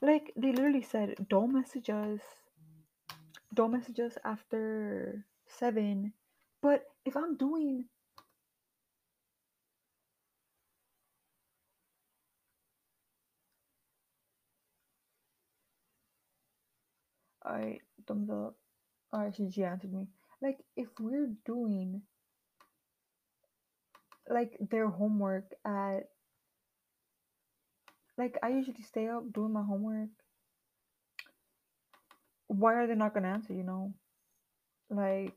Like 0.02 0.21
they 0.36 0.52
literally 0.52 0.82
said, 0.82 1.14
don't 1.28 1.52
message 1.52 1.90
us. 1.90 2.20
Don't 3.54 3.72
message 3.72 4.00
us 4.00 4.16
after 4.24 5.24
seven. 5.46 6.12
But 6.62 6.84
if 7.04 7.16
I'm 7.16 7.36
doing 7.36 7.86
I 17.44 17.78
thumbs 18.06 18.30
up. 18.30 18.54
Alright, 19.12 19.34
she, 19.36 19.50
she 19.50 19.64
answered 19.64 19.92
me. 19.92 20.06
Like 20.40 20.58
if 20.76 20.88
we're 20.98 21.30
doing 21.44 22.02
like 24.28 24.56
their 24.70 24.88
homework 24.88 25.44
at 25.64 26.08
like 28.16 28.38
I 28.42 28.50
usually 28.50 28.82
stay 28.82 29.08
up 29.08 29.32
doing 29.32 29.52
my 29.52 29.62
homework. 29.62 30.10
Why 32.52 32.74
are 32.74 32.86
they 32.86 32.94
not 32.94 33.14
gonna 33.14 33.28
answer, 33.28 33.54
you 33.54 33.62
know? 33.62 33.94
Like 34.90 35.34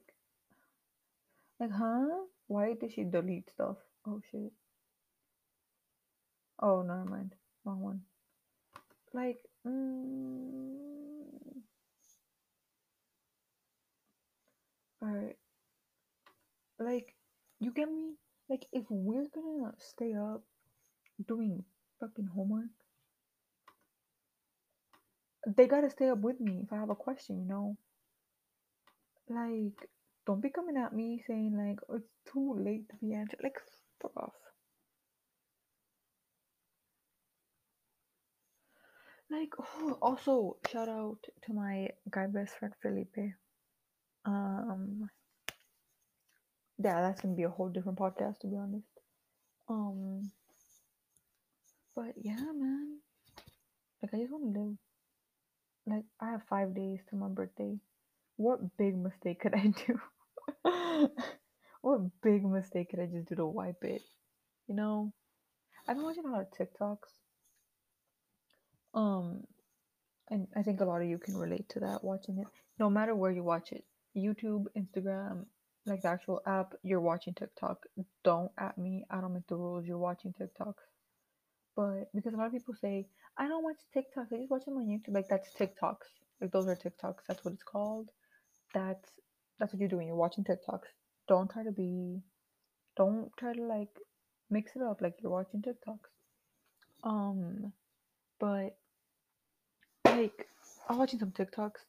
like 1.60 1.72
huh? 1.72 2.26
Why 2.48 2.74
did 2.74 2.92
she 2.92 3.04
delete 3.06 3.50
stuff? 3.50 3.78
Oh 4.06 4.20
shit. 4.32 4.52
Oh 6.62 6.82
never 6.82 7.06
mind. 7.06 7.34
Wrong 7.64 7.80
one. 7.82 8.02
Like 9.14 9.38
mm, 9.66 11.24
alright. 15.02 15.38
Like 16.80 17.16
you 17.62 17.72
get 17.72 17.88
me? 17.88 18.16
Like 18.50 18.66
if 18.74 18.84
we're 18.90 19.30
gonna 19.34 19.72
stay 19.78 20.14
up 20.14 20.44
doing 21.26 21.64
fucking 22.02 22.28
homework, 22.36 22.76
they 25.46 25.68
gotta 25.68 25.90
stay 25.90 26.10
up 26.10 26.20
with 26.20 26.40
me 26.40 26.62
if 26.64 26.74
I 26.74 26.78
have 26.78 26.90
a 26.90 26.96
question, 26.96 27.40
you 27.40 27.46
know? 27.46 27.78
Like, 29.30 29.90
don't 30.26 30.42
be 30.42 30.50
coming 30.50 30.78
at 30.78 30.94
me 30.94 31.24
saying 31.26 31.56
like 31.58 31.80
oh, 31.90 31.96
it's 31.96 32.32
too 32.32 32.56
late 32.58 32.90
to 32.90 32.96
be 32.98 33.14
answered. 33.14 33.40
Like, 33.44 33.58
fuck 34.02 34.12
off. 34.18 34.34
Like, 39.30 39.50
oh, 39.60 39.98
also 40.02 40.58
shout 40.72 40.88
out 40.88 41.18
to 41.46 41.54
my 41.54 41.90
guy 42.12 42.28
best 42.28 42.58
friend 42.60 42.74
Felipe. 42.82 43.34
Um, 44.26 45.10
yeah, 46.78 47.02
that's 47.02 47.22
gonna 47.22 47.36
be 47.36 47.44
a 47.44 47.50
whole 47.50 47.70
different 47.70 47.98
podcast 47.98 48.40
to 48.40 48.48
be 48.48 48.58
honest. 48.58 48.88
Um, 49.68 50.32
but 51.96 52.14
yeah, 52.22 52.36
man. 52.36 53.00
Like, 54.02 54.14
I 54.14 54.18
just 54.18 54.32
want 54.32 54.54
to 54.54 54.60
live. 54.60 54.78
Like, 55.86 56.06
I 56.20 56.32
have 56.32 56.42
five 56.50 56.76
days 56.76 57.00
to 57.10 57.16
my 57.16 57.28
birthday. 57.28 57.78
What 58.38 58.78
big 58.78 58.98
mistake 58.98 59.42
could 59.42 59.54
I 59.56 59.74
do? 59.86 61.10
what 61.82 62.02
big 62.22 62.44
mistake 62.44 62.90
could 62.90 63.00
I 63.00 63.06
just 63.06 63.28
do 63.28 63.36
to 63.36 63.46
wipe 63.46 63.84
it? 63.84 64.02
You 64.68 64.76
know, 64.76 65.14
I've 65.88 65.96
been 65.96 66.06
watching 66.06 66.26
a 66.26 66.32
lot 66.32 66.42
of 66.42 66.52
TikToks. 66.52 67.20
Um, 68.96 69.44
and 70.30 70.48
I 70.56 70.64
think 70.64 70.82
a 70.82 70.86
lot 70.86 71.02
of 71.02 71.08
you 71.08 71.18
can 71.18 71.38
relate 71.38 71.70
to 71.70 71.82
that 71.82 72.04
watching 72.04 72.40
it. 72.40 72.48
No 72.80 72.90
matter 72.90 73.16
where 73.16 73.32
you 73.32 73.44
watch 73.44 73.72
it, 73.72 73.84
YouTube, 74.18 74.66
Instagram, 74.76 75.46
like 75.86 76.02
the 76.02 76.08
actual 76.08 76.42
app, 76.48 76.74
you're 76.82 77.02
watching 77.02 77.34
TikTok. 77.34 77.86
Don't 78.24 78.52
at 78.58 78.78
me. 78.78 79.06
I 79.12 79.22
don't 79.22 79.34
make 79.34 79.48
the 79.48 79.56
rules. 79.56 79.86
You're 79.86 79.98
watching 80.00 80.34
TikToks. 80.34 80.74
But 81.76 82.10
because 82.14 82.34
a 82.34 82.38
lot 82.38 82.48
of 82.48 82.54
people 82.54 82.74
say, 82.74 83.08
I 83.38 83.48
don't 83.48 83.64
watch 83.64 83.78
TikToks, 83.96 84.32
I 84.34 84.38
just 84.38 84.52
watch 84.52 84.66
them 84.66 84.78
on 84.78 84.88
YouTube. 84.88 85.14
Like 85.14 85.28
that's 85.28 85.50
TikToks. 85.54 86.08
Like 86.42 86.52
those 86.52 86.68
are 86.68 86.76
TikToks. 86.76 87.26
That's 87.28 87.44
what 87.44 87.54
it's 87.54 87.64
called. 87.64 88.10
That's 88.74 89.10
that's 89.60 89.74
what 89.74 89.80
you're 89.80 89.90
doing. 89.90 90.08
You're 90.08 90.16
watching 90.16 90.44
TikToks. 90.44 90.88
Don't 91.28 91.50
try 91.50 91.64
to 91.64 91.72
be 91.72 92.22
don't 92.96 93.30
try 93.38 93.54
to 93.54 93.62
like 93.62 93.90
mix 94.50 94.76
it 94.76 94.82
up 94.82 95.02
like 95.02 95.16
you're 95.22 95.32
watching 95.32 95.62
TikToks. 95.62 96.12
Um 97.04 97.74
but 98.40 98.78
like 100.06 100.48
I 100.88 100.94
was 100.94 101.00
watching 101.00 101.20
some 101.20 101.32
TikToks 101.32 101.84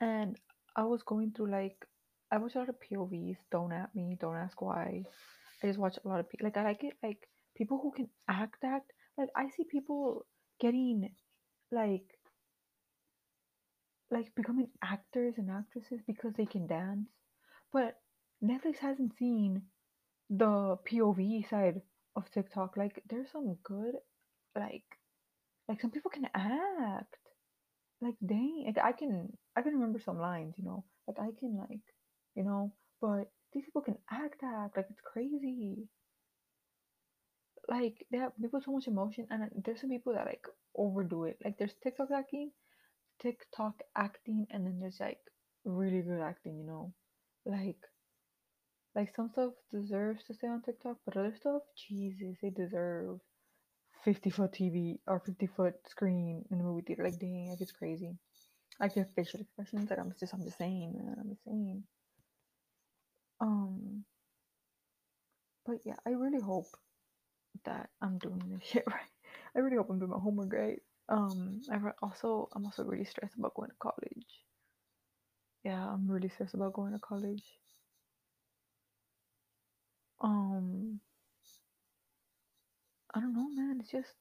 and 0.00 0.36
I 0.76 0.84
was 0.84 1.02
going 1.02 1.32
through 1.32 1.50
like 1.50 1.86
I 2.30 2.38
watch 2.38 2.54
a 2.54 2.58
lot 2.60 2.68
of 2.70 2.76
POVs. 2.80 3.36
Don't 3.50 3.72
at 3.72 3.94
me. 3.94 4.16
Don't 4.18 4.36
ask 4.36 4.60
why. 4.62 5.04
I 5.62 5.66
just 5.66 5.78
watch 5.78 5.98
a 6.02 6.08
lot 6.08 6.20
of 6.20 6.28
people. 6.30 6.46
Like 6.46 6.56
I 6.56 6.64
like 6.64 6.82
it. 6.82 6.94
Like 7.02 7.28
people 7.54 7.78
who 7.82 7.92
can 7.92 8.08
act, 8.28 8.64
act. 8.64 8.90
Like 9.18 9.30
I 9.36 9.48
see 9.50 9.64
people 9.64 10.26
getting 10.60 11.10
like 11.70 12.06
like 14.10 14.34
becoming 14.34 14.68
actors 14.82 15.34
and 15.38 15.50
actresses 15.50 16.00
because 16.06 16.34
they 16.34 16.46
can 16.46 16.66
dance. 16.66 17.08
But 17.72 17.96
Netflix 18.44 18.78
hasn't 18.78 19.16
seen 19.18 19.62
the 20.30 20.78
POV 20.90 21.48
side 21.48 21.80
of 22.16 22.30
TikTok. 22.30 22.76
Like 22.76 23.02
there's 23.08 23.30
some 23.32 23.56
good 23.64 23.94
like 24.56 24.84
like 25.68 25.80
some 25.80 25.90
people 25.90 26.10
can 26.10 26.26
act. 26.34 27.16
like 28.00 28.16
dang, 28.26 28.64
like 28.66 28.78
I 28.84 28.92
can 28.92 29.32
I 29.56 29.62
can 29.62 29.74
remember 29.74 30.00
some 30.00 30.18
lines, 30.18 30.54
you 30.58 30.64
know, 30.64 30.84
like 31.08 31.18
I 31.20 31.30
can 31.38 31.56
like, 31.58 31.84
you 32.34 32.44
know, 32.44 32.72
but 33.00 33.30
these 33.52 33.64
people 33.64 33.82
can 33.82 33.98
act 34.10 34.42
act 34.44 34.76
like 34.76 34.86
it's 34.90 35.00
crazy. 35.02 35.88
Like 37.68 38.06
they 38.10 38.18
have 38.18 38.32
people 38.40 38.60
so 38.60 38.72
much 38.72 38.88
emotion, 38.88 39.26
and 39.30 39.50
there's 39.64 39.80
some 39.80 39.90
people 39.90 40.14
that 40.14 40.26
like 40.26 40.44
overdo 40.76 41.24
it. 41.24 41.38
Like 41.44 41.58
there's 41.58 41.74
TikTok 41.82 42.10
acting, 42.10 42.50
TikTok 43.20 43.82
acting, 43.96 44.46
and 44.50 44.66
then 44.66 44.80
there's 44.80 45.00
like 45.00 45.20
really 45.64 46.02
good 46.02 46.20
acting, 46.20 46.58
you 46.58 46.64
know, 46.66 46.92
like 47.46 47.78
like 48.94 49.14
some 49.14 49.30
stuff 49.30 49.52
deserves 49.70 50.24
to 50.24 50.34
stay 50.34 50.48
on 50.48 50.62
TikTok, 50.62 50.98
but 51.04 51.16
other 51.16 51.34
stuff, 51.36 51.62
Jesus, 51.88 52.36
they 52.42 52.50
deserve 52.50 53.20
50 54.04 54.30
foot 54.30 54.52
TV 54.52 54.98
or 55.06 55.20
50 55.20 55.46
foot 55.46 55.74
screen 55.88 56.44
in 56.50 56.60
a 56.60 56.62
movie 56.62 56.82
theater. 56.82 57.04
Like, 57.04 57.18
dang, 57.18 57.48
like 57.50 57.60
it's 57.60 57.72
crazy. 57.72 58.16
Like 58.80 58.94
their 58.94 59.08
facial 59.16 59.40
expressions, 59.40 59.88
like 59.90 59.98
I'm 59.98 60.12
just, 60.18 60.34
I'm 60.34 60.42
just 60.42 60.58
saying, 60.58 60.94
man, 60.96 61.16
I'm 61.20 61.30
just 61.30 61.44
saying. 61.44 61.84
Um, 63.40 64.04
but 65.64 65.76
yeah, 65.84 65.96
I 66.06 66.10
really 66.10 66.40
hope 66.40 66.66
that 67.64 67.90
I'm 68.00 68.18
doing 68.18 68.42
this 68.50 68.68
shit 68.68 68.84
right. 68.86 69.10
I 69.56 69.60
really 69.60 69.76
hope 69.76 69.90
I'm 69.90 69.98
doing 69.98 70.10
my 70.10 70.18
homework 70.18 70.52
right. 70.52 70.82
Um, 71.08 71.60
I 71.70 71.78
also, 72.02 72.48
I'm 72.54 72.64
also 72.64 72.84
really 72.84 73.04
stressed 73.04 73.36
about 73.36 73.54
going 73.54 73.70
to 73.70 73.76
college. 73.80 74.26
Yeah, 75.64 75.86
I'm 75.88 76.08
really 76.10 76.28
stressed 76.28 76.54
about 76.54 76.72
going 76.72 76.92
to 76.92 76.98
college. 76.98 77.44
Um, 80.20 81.00
I 83.14 83.20
don't 83.20 83.34
know, 83.34 83.48
man. 83.50 83.78
It's 83.80 83.90
just 83.90 84.14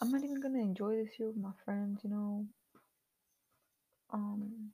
I'm 0.00 0.10
not 0.10 0.24
even 0.24 0.40
gonna 0.40 0.58
enjoy 0.58 0.96
this 0.96 1.18
year 1.18 1.28
with 1.28 1.36
my 1.36 1.52
friends, 1.64 2.00
you 2.02 2.10
know. 2.10 2.46
Um, 4.10 4.72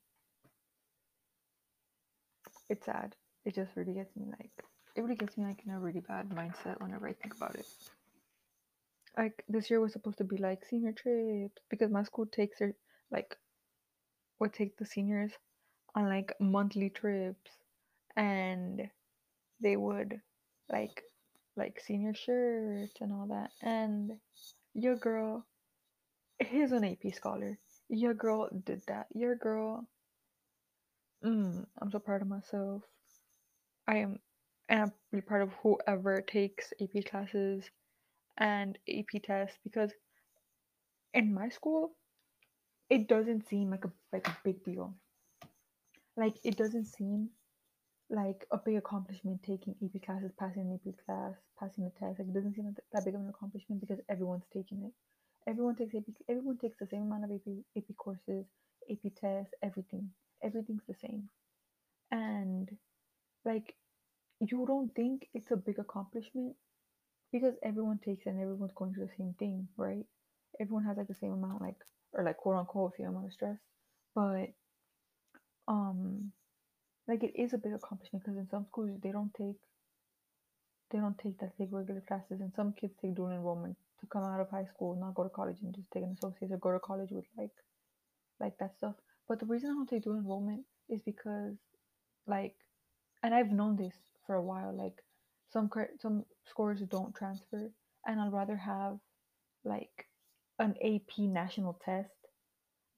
it's 2.70 2.87
sad. 2.87 3.14
It 3.44 3.54
just 3.54 3.76
really 3.76 3.94
gets 3.94 4.14
me 4.16 4.26
like 4.38 4.64
it 4.99 5.02
really 5.02 5.14
gets 5.14 5.38
me 5.38 5.45
like 5.45 5.62
in 5.64 5.73
a 5.73 5.78
really 5.78 6.00
bad 6.00 6.28
mindset 6.31 6.81
whenever 6.81 7.09
I 7.09 7.12
think 7.12 7.37
about 7.37 7.55
it. 7.55 7.67
Like 9.17 9.45
this 9.49 9.71
year 9.71 9.81
was 9.81 9.93
supposed 9.93 10.19
to 10.19 10.25
be 10.25 10.38
like 10.38 10.64
senior 10.64 10.93
trips 10.93 11.62
because 11.71 11.90
my 11.93 12.02
school 12.02 12.26
takes 12.26 12.59
their 12.59 12.75
like 13.12 13.37
would 14.40 14.52
take 14.52 14.76
the 14.76 14.85
seniors 14.87 15.33
on 15.95 16.09
like 16.09 16.35
monthly 16.40 16.90
trips 16.90 17.52
and 18.17 18.90
they 19.61 19.76
would 19.76 20.21
like 20.71 21.05
like 21.57 21.81
senior 21.81 22.14
shirts 22.14 22.95
and 23.00 23.12
all 23.12 23.26
that 23.28 23.50
and 23.62 24.12
your 24.75 24.97
girl 24.97 25.47
is 26.52 26.73
an 26.73 26.85
AP 26.85 27.14
scholar. 27.14 27.59
Your 27.88 28.14
girl 28.14 28.49
did 28.64 28.83
that. 28.88 29.07
Your 29.14 29.37
girl 29.37 29.87
mm, 31.25 31.67
I'm 31.81 31.90
so 31.93 32.00
proud 32.00 32.23
of 32.23 32.28
myself. 32.28 32.83
I 33.88 33.99
am 33.99 34.21
and 34.68 34.92
really 35.12 35.22
proud 35.22 35.42
of 35.42 35.52
whoever 35.62 36.20
takes 36.22 36.72
AP 36.80 37.04
classes 37.06 37.64
and 38.38 38.78
AP 38.88 39.22
tests 39.25 39.58
because 39.64 39.92
in 41.14 41.32
my 41.34 41.48
school 41.48 41.92
it 42.90 43.08
doesn't 43.08 43.48
seem 43.48 43.70
like 43.70 43.84
a 43.84 43.92
like 44.12 44.26
a 44.28 44.37
big 44.44 44.64
deal. 44.64 44.94
Like 46.16 46.37
it 46.44 46.56
doesn't 46.56 46.87
seem 46.87 47.30
like 48.10 48.46
a 48.50 48.58
big 48.58 48.76
accomplishment 48.76 49.42
taking 49.42 49.75
AP 49.82 50.02
classes, 50.04 50.32
passing 50.38 50.62
an 50.62 50.75
AP 50.75 50.94
class, 51.04 51.34
passing 51.58 51.84
the 51.84 51.90
test. 51.90 52.18
Like 52.18 52.28
it 52.28 52.34
doesn't 52.34 52.54
seem 52.54 52.66
like 52.66 52.76
that 52.92 53.04
big 53.04 53.14
of 53.14 53.20
an 53.20 53.28
accomplishment 53.28 53.80
because 53.80 54.00
everyone's 54.08 54.46
taking 54.52 54.84
it. 54.84 54.92
Everyone 55.48 55.76
takes 55.76 55.94
AP. 55.94 56.04
Everyone 56.28 56.58
takes 56.58 56.78
the 56.78 56.87
same 56.87 57.02
amount 57.02 57.25
of 57.25 57.30
AP 57.30 57.48
AP 57.76 57.96
courses, 57.96 58.46
AP 58.90 59.12
tests, 59.20 59.54
everything. 59.62 60.10
Everything's 60.42 60.87
the 60.88 60.94
same, 60.94 61.28
and 62.10 62.70
like 63.45 63.75
you 64.40 64.64
don't 64.66 64.94
think 64.94 65.28
it's 65.34 65.50
a 65.50 65.56
big 65.56 65.78
accomplishment 65.78 66.54
because 67.32 67.54
everyone 67.62 67.98
takes 67.98 68.26
and 68.26 68.40
everyone's 68.40 68.72
going 68.74 68.94
through 68.94 69.06
the 69.06 69.12
same 69.18 69.34
thing, 69.38 69.68
right? 69.76 70.06
Everyone 70.60 70.84
has 70.84 70.96
like 70.96 71.08
the 71.08 71.14
same 71.14 71.32
amount, 71.32 71.62
like 71.62 71.76
or 72.12 72.24
like 72.24 72.36
quote 72.38 72.56
unquote 72.56 72.94
same 72.96 73.08
amount 73.08 73.26
of 73.26 73.32
stress, 73.32 73.58
but 74.14 74.48
um 75.68 76.32
like 77.08 77.22
it 77.22 77.32
is 77.36 77.52
a 77.54 77.58
big 77.58 77.72
accomplishment 77.72 78.24
because 78.24 78.38
in 78.38 78.48
some 78.50 78.66
schools 78.66 78.90
they 79.02 79.10
don't 79.12 79.32
take 79.34 79.56
they 80.90 80.98
don't 80.98 81.18
take 81.18 81.38
that 81.38 81.56
take 81.58 81.68
regular 81.72 82.00
classes. 82.02 82.40
And 82.40 82.52
some 82.54 82.72
kids 82.72 82.94
take 83.00 83.14
dual 83.14 83.30
enrollment 83.30 83.76
to 84.00 84.06
come 84.06 84.24
out 84.24 84.40
of 84.40 84.50
high 84.50 84.64
school 84.66 84.94
not 84.96 85.14
go 85.14 85.22
to 85.24 85.28
college 85.30 85.58
and 85.62 85.74
just 85.74 85.90
take 85.92 86.02
an 86.04 86.16
associate 86.18 86.52
or 86.52 86.58
go 86.58 86.72
to 86.72 86.78
college 86.80 87.10
with 87.10 87.24
like 87.36 87.50
like 88.40 88.58
that 88.58 88.76
stuff. 88.76 88.94
But 89.28 89.40
the 89.40 89.46
reason 89.46 89.70
i 89.70 89.74
don't 89.74 89.88
take 89.88 90.04
dual 90.04 90.16
enrollment 90.18 90.64
is 90.88 91.02
because 91.02 91.56
like 92.26 92.56
and 93.22 93.34
i've 93.34 93.50
known 93.52 93.76
this 93.76 93.94
for 94.28 94.36
a 94.36 94.43
while 94.45 94.76
like 94.76 95.02
some 95.50 95.71
some 96.00 96.25
scores 96.47 96.82
don't 96.82 97.17
transfer 97.17 97.73
and 98.06 98.21
i'd 98.21 98.32
rather 98.32 98.56
have 98.58 98.99
like 99.64 100.08
an 100.60 100.76
ap 100.84 101.19
national 101.19 101.80
test 101.84 102.14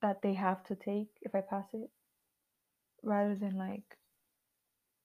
that 0.03 0.21
they 0.23 0.33
have 0.35 0.63
to 0.65 0.75
take 0.75 1.09
if 1.23 1.35
i 1.35 1.41
pass 1.41 1.67
it 1.73 1.89
rather 3.03 3.35
than 3.35 3.55
like 3.57 3.97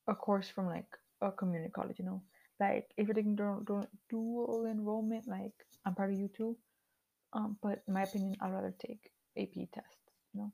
a 0.08 0.14
course 0.14 0.48
from 0.48 0.66
like 0.66 0.86
a 1.22 1.32
community 1.32 1.70
college, 1.70 1.98
you 1.98 2.04
know. 2.04 2.22
Like 2.60 2.88
if 2.96 3.06
you're 3.06 3.14
taking 3.14 3.36
dual, 3.36 3.62
dual 4.10 4.66
enrollment, 4.66 5.28
like 5.28 5.52
I'm 5.84 5.94
part 5.94 6.12
of 6.12 6.18
you 6.18 6.28
too. 6.28 6.56
Um, 7.32 7.58
but 7.62 7.82
in 7.88 7.94
my 7.94 8.04
opinion, 8.04 8.36
I'd 8.40 8.52
rather 8.52 8.74
take 8.78 9.10
AP 9.38 9.68
tests, 9.74 10.12
you 10.34 10.40
know. 10.40 10.52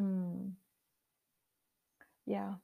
Mm. 0.00 0.52
Yeah. 2.26 2.54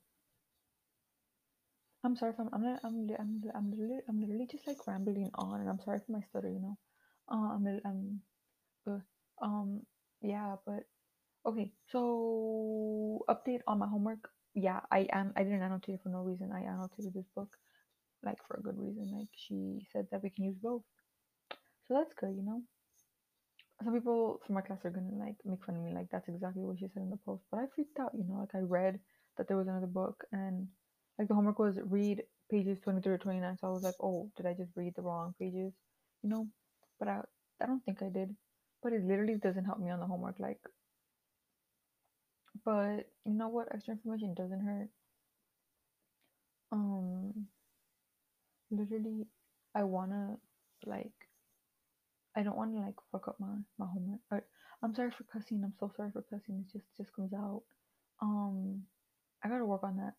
I'm 2.05 2.17
sorry 2.17 2.33
if 2.33 2.41
I'm 2.41 2.49
I'm 2.53 2.65
I'm 2.85 3.11
I'm 3.19 3.43
I'm 3.55 3.71
literally, 3.71 4.03
I'm 4.09 4.21
literally 4.21 4.49
just 4.51 4.67
like 4.67 4.87
rambling 4.87 5.31
on, 5.35 5.61
and 5.61 5.69
I'm 5.71 5.81
sorry 5.81 6.01
for 6.05 6.13
my 6.13 6.21
stutter, 6.31 6.49
you 6.51 6.61
know. 6.61 6.79
Uh, 7.31 7.55
I'm 7.55 7.81
I'm 7.85 8.21
uh, 8.89 9.45
um 9.47 9.83
yeah, 10.23 10.57
but 10.67 10.85
okay. 11.47 11.73
So 11.91 13.25
update 13.29 13.61
on 13.67 13.79
my 13.81 13.89
homework 13.89 14.31
yeah, 14.55 14.81
I 14.93 15.09
am. 15.13 15.33
I 15.37 15.45
didn't 15.45 15.63
annotate 15.63 16.01
for 16.03 16.11
no 16.11 16.21
reason. 16.21 16.53
I 16.53 16.63
annotated 16.63 17.15
this 17.15 17.29
book, 17.37 17.57
like 18.25 18.39
for 18.49 18.57
a 18.59 18.63
good 18.63 18.79
reason. 18.79 19.11
Like 19.17 19.29
she 19.35 19.87
said 19.93 20.07
that 20.13 20.23
we 20.23 20.31
can 20.31 20.45
use 20.45 20.59
both, 20.63 20.83
so 21.87 21.95
that's 21.95 22.15
good, 22.15 22.35
you 22.37 22.43
know. 22.43 22.63
Some 23.85 23.95
people 23.95 24.41
from 24.47 24.55
my 24.55 24.63
class 24.63 24.85
are 24.85 24.91
gonna 24.91 25.15
like 25.15 25.37
make 25.45 25.65
fun 25.65 25.77
of 25.77 25.83
me, 25.83 25.93
like 25.93 26.09
that's 26.11 26.29
exactly 26.29 26.63
what 26.65 26.79
she 26.79 26.89
said 26.89 27.03
in 27.03 27.11
the 27.11 27.19
post. 27.19 27.45
But 27.51 27.61
I 27.61 27.67
freaked 27.75 27.99
out, 28.01 28.13
you 28.15 28.25
know. 28.25 28.41
Like 28.41 28.55
I 28.55 28.61
read 28.61 29.01
that 29.37 29.49
there 29.49 29.57
was 29.57 29.69
another 29.69 29.87
book, 29.87 30.25
and 30.33 30.69
like 31.23 31.29
the 31.29 31.35
homework 31.37 31.59
was 31.61 31.79
read 31.85 32.23
pages 32.51 32.81
twenty 32.81 33.03
three 33.03 33.15
or 33.15 33.19
twenty 33.19 33.41
nine. 33.41 33.59
So 33.59 33.69
I 33.69 33.73
was 33.73 33.85
like, 33.85 33.97
oh, 34.03 34.31
did 34.37 34.47
I 34.47 34.55
just 34.55 34.73
read 34.77 34.95
the 34.97 35.03
wrong 35.03 35.35
pages, 35.39 35.73
you 36.23 36.31
know? 36.31 36.49
But 36.99 37.09
I, 37.09 37.21
I 37.63 37.67
don't 37.67 37.85
think 37.85 38.03
I 38.03 38.11
did. 38.11 38.37
But 38.83 38.95
it 38.95 39.05
literally 39.05 39.37
doesn't 39.37 39.65
help 39.67 39.81
me 39.81 39.91
on 39.91 40.01
the 40.01 40.07
homework. 40.07 40.41
Like 40.41 40.61
but 42.65 43.11
you 43.25 43.35
know 43.35 43.49
what? 43.49 43.75
Extra 43.75 43.95
information 43.95 44.35
doesn't 44.35 44.61
hurt. 44.61 44.91
Um, 46.73 47.49
literally, 48.71 49.27
I 49.75 49.85
wanna 49.85 50.39
like, 50.87 51.13
I 52.37 52.43
don't 52.43 52.57
wanna 52.57 52.81
like 52.81 52.97
fuck 53.13 53.29
up 53.29 53.41
my 53.41 53.57
my 53.79 53.87
homework. 53.87 54.21
I'm 54.83 54.95
sorry 54.95 55.11
for 55.13 55.25
cussing. 55.25 55.63
I'm 55.65 55.75
so 55.79 55.91
sorry 55.97 56.11
for 56.13 56.23
cussing. 56.23 56.65
It 56.67 56.73
just 56.73 56.87
just 56.97 57.13
comes 57.15 57.33
out. 57.35 57.63
Um, 58.23 58.87
I 59.45 59.49
gotta 59.49 59.67
work 59.67 59.85
on 59.85 59.99
that. 59.99 60.15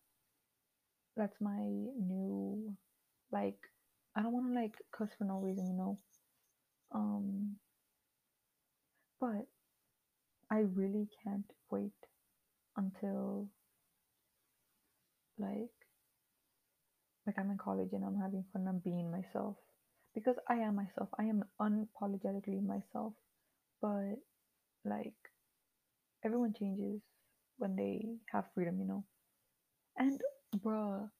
That's 1.16 1.40
my 1.40 1.58
new, 1.60 2.76
like, 3.32 3.58
I 4.16 4.22
don't 4.22 4.32
wanna 4.32 4.54
like 4.54 4.74
cuss 4.96 5.10
for 5.18 5.24
no 5.24 5.38
reason, 5.40 5.66
you 5.66 5.74
know. 5.74 5.98
Um, 6.92 7.56
but 9.20 9.46
I 10.50 10.60
really 10.60 11.06
can't 11.22 11.50
wait 11.70 11.92
until 12.76 13.50
like 15.38 15.70
like 17.26 17.38
I'm 17.38 17.50
in 17.50 17.58
college 17.58 17.90
and 17.92 18.04
I'm 18.04 18.16
having 18.20 18.44
fun 18.52 18.66
I'm 18.68 18.78
being 18.78 19.10
myself. 19.10 19.56
Because 20.14 20.36
I 20.48 20.54
am 20.56 20.76
myself. 20.76 21.08
I 21.18 21.24
am 21.24 21.44
unapologetically 21.60 22.62
myself. 22.64 23.14
But 23.82 24.16
like 24.84 25.14
everyone 26.24 26.54
changes 26.58 27.00
when 27.58 27.76
they 27.76 28.04
have 28.32 28.44
freedom 28.54 28.78
you 28.80 28.86
know? 28.86 29.04
And 29.98 30.20
bruh. 30.54 31.10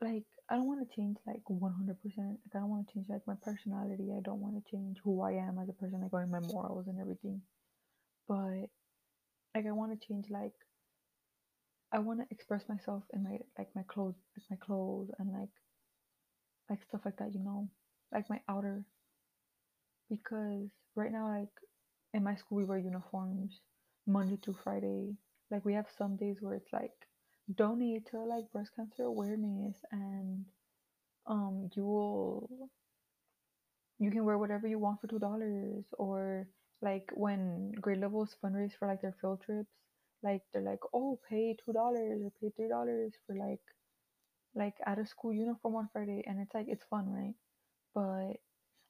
Like 0.00 0.24
I 0.48 0.54
don't 0.56 0.66
want 0.66 0.88
to 0.88 0.96
change 0.96 1.16
like 1.26 1.42
100% 1.48 1.58
like 1.58 2.54
I 2.54 2.58
don't 2.58 2.70
want 2.70 2.86
to 2.86 2.94
change 2.94 3.06
like 3.08 3.26
my 3.26 3.34
personality. 3.42 4.12
I 4.16 4.20
don't 4.22 4.40
want 4.40 4.54
to 4.56 4.70
change 4.70 4.98
who 5.02 5.22
I 5.22 5.32
am 5.32 5.58
as 5.58 5.68
a 5.68 5.72
person 5.72 6.00
like 6.00 6.10
going 6.10 6.30
my 6.30 6.40
morals 6.40 6.86
and 6.86 7.00
everything. 7.00 7.42
But 8.28 8.70
like 9.54 9.66
I 9.66 9.72
want 9.72 9.92
to 10.00 10.06
change 10.06 10.26
like 10.30 10.52
I 11.92 11.98
want 12.00 12.20
to 12.20 12.26
express 12.30 12.62
myself 12.68 13.02
in 13.12 13.24
my 13.24 13.38
like 13.58 13.68
my 13.74 13.82
clothes 13.88 14.16
like 14.36 14.46
my 14.50 14.64
clothes 14.64 15.10
and 15.18 15.32
like 15.32 15.50
like 16.70 16.82
stuff 16.88 17.02
like 17.04 17.16
that 17.18 17.34
you 17.34 17.40
know? 17.40 17.68
Like 18.12 18.30
my 18.30 18.40
outer. 18.48 18.84
Because 20.10 20.68
right 20.94 21.12
now 21.12 21.28
like 21.28 21.54
in 22.14 22.24
my 22.24 22.36
school 22.36 22.58
we 22.58 22.64
wear 22.64 22.78
uniforms 22.78 23.60
Monday 24.06 24.38
through 24.42 24.56
Friday. 24.62 25.16
Like 25.50 25.64
we 25.64 25.74
have 25.74 25.86
some 25.96 26.16
days 26.16 26.36
where 26.40 26.54
it's 26.54 26.72
like 26.72 26.92
donate 27.54 28.06
to 28.10 28.18
like 28.20 28.50
breast 28.52 28.70
cancer 28.76 29.04
awareness 29.04 29.76
and 29.92 30.44
um 31.26 31.68
you 31.76 31.84
will 31.84 32.70
you 33.98 34.10
can 34.10 34.24
wear 34.24 34.38
whatever 34.38 34.66
you 34.66 34.78
want 34.78 35.00
for 35.00 35.06
two 35.08 35.18
dollars 35.18 35.84
or 35.98 36.46
like 36.82 37.08
when 37.14 37.72
grade 37.80 37.98
levels 38.00 38.36
fundraise 38.44 38.72
for 38.78 38.86
like 38.88 39.00
their 39.02 39.16
field 39.20 39.40
trips 39.44 39.70
like 40.22 40.42
they're 40.52 40.62
like 40.62 40.80
oh 40.94 41.18
pay 41.28 41.56
two 41.64 41.72
dollars 41.72 42.20
or 42.22 42.30
pay 42.40 42.50
three 42.56 42.68
dollars 42.68 43.12
for 43.26 43.34
like 43.36 43.60
like 44.54 44.74
at 44.86 44.98
a 44.98 45.06
school 45.06 45.32
uniform 45.32 45.76
on 45.76 45.88
friday. 45.92 46.22
And 46.26 46.40
it's 46.40 46.54
like 46.54 46.66
it's 46.68 46.84
fun 46.90 47.06
right? 47.10 47.34
But 47.94 48.36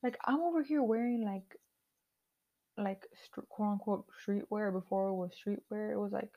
like 0.03 0.19
i'm 0.27 0.41
over 0.41 0.63
here 0.63 0.83
wearing 0.83 1.25
like 1.25 1.57
like 2.77 3.03
quote 3.49 3.73
unquote 3.73 4.07
streetwear. 4.25 4.73
Before 4.73 5.09
it 5.09 5.15
was 5.15 5.31
streetwear 5.33 5.93
it 5.93 5.99
was 5.99 6.13
like 6.13 6.31